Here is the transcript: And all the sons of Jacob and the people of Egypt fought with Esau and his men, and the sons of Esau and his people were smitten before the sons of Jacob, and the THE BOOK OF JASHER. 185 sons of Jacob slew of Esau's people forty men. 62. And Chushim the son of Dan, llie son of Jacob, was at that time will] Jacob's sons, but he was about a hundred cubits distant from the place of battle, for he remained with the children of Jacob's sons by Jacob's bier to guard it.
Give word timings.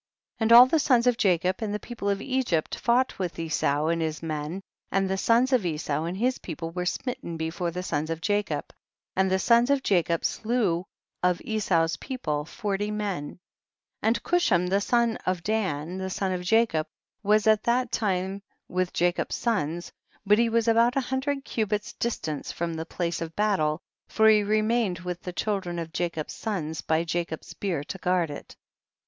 And 0.39 0.51
all 0.51 0.65
the 0.65 0.79
sons 0.79 1.05
of 1.05 1.15
Jacob 1.15 1.57
and 1.59 1.75
the 1.75 1.79
people 1.79 2.09
of 2.09 2.23
Egypt 2.23 2.73
fought 2.73 3.19
with 3.19 3.37
Esau 3.37 3.85
and 3.85 4.01
his 4.01 4.23
men, 4.23 4.63
and 4.91 5.07
the 5.07 5.15
sons 5.15 5.53
of 5.53 5.63
Esau 5.63 6.05
and 6.05 6.17
his 6.17 6.39
people 6.39 6.71
were 6.71 6.87
smitten 6.87 7.37
before 7.37 7.69
the 7.69 7.83
sons 7.83 8.09
of 8.09 8.19
Jacob, 8.19 8.73
and 9.15 9.29
the 9.29 9.35
THE 9.35 9.35
BOOK 9.35 9.43
OF 9.43 9.43
JASHER. 9.43 9.53
185 9.53 9.67
sons 9.69 9.69
of 9.69 9.83
Jacob 9.83 10.25
slew 10.25 10.85
of 11.21 11.41
Esau's 11.41 11.97
people 11.97 12.45
forty 12.45 12.89
men. 12.89 13.37
62. 14.03 14.07
And 14.07 14.23
Chushim 14.23 14.69
the 14.71 14.81
son 14.81 15.17
of 15.27 15.43
Dan, 15.43 15.99
llie 15.99 16.11
son 16.11 16.31
of 16.33 16.41
Jacob, 16.41 16.87
was 17.21 17.45
at 17.45 17.61
that 17.65 17.91
time 17.91 18.41
will] 18.67 18.87
Jacob's 18.91 19.35
sons, 19.35 19.91
but 20.25 20.39
he 20.39 20.49
was 20.49 20.67
about 20.67 20.95
a 20.95 21.01
hundred 21.01 21.45
cubits 21.45 21.93
distant 21.93 22.47
from 22.47 22.73
the 22.73 22.87
place 22.87 23.21
of 23.21 23.35
battle, 23.35 23.79
for 24.07 24.27
he 24.29 24.41
remained 24.41 24.97
with 25.01 25.21
the 25.21 25.31
children 25.31 25.77
of 25.77 25.93
Jacob's 25.93 26.33
sons 26.33 26.81
by 26.81 27.03
Jacob's 27.03 27.53
bier 27.53 27.83
to 27.83 27.99
guard 27.99 28.31
it. 28.31 28.55